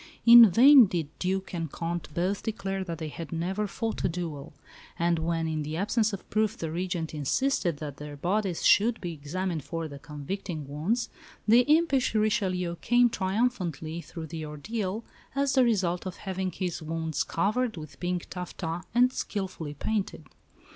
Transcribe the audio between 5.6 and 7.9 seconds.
the absence of proof, the Regent insisted